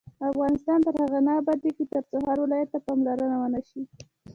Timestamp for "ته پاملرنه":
2.73-3.37